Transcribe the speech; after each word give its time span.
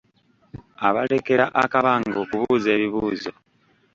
Abalekera 0.87 1.45
akabanga 1.63 2.15
okubuuza 2.23 2.67
ebibuuzo. 2.77 3.31